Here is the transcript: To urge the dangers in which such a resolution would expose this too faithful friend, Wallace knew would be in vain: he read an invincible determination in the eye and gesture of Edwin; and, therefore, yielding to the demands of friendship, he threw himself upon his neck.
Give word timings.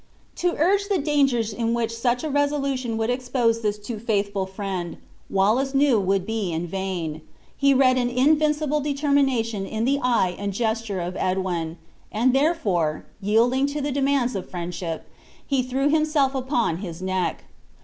To 0.37 0.53
urge 0.57 0.89
the 0.89 0.97
dangers 0.97 1.53
in 1.53 1.75
which 1.75 1.95
such 1.95 2.23
a 2.23 2.29
resolution 2.31 2.97
would 2.97 3.11
expose 3.11 3.61
this 3.61 3.77
too 3.77 3.99
faithful 3.99 4.47
friend, 4.47 4.97
Wallace 5.29 5.75
knew 5.75 5.99
would 5.99 6.25
be 6.25 6.51
in 6.51 6.65
vain: 6.65 7.21
he 7.55 7.75
read 7.75 7.99
an 7.99 8.09
invincible 8.09 8.81
determination 8.81 9.67
in 9.67 9.85
the 9.85 9.99
eye 10.01 10.35
and 10.39 10.53
gesture 10.53 11.01
of 11.01 11.15
Edwin; 11.17 11.77
and, 12.11 12.33
therefore, 12.33 13.05
yielding 13.21 13.67
to 13.67 13.79
the 13.79 13.91
demands 13.91 14.35
of 14.35 14.49
friendship, 14.49 15.05
he 15.45 15.61
threw 15.61 15.87
himself 15.87 16.33
upon 16.33 16.77
his 16.77 17.03
neck. 17.03 17.43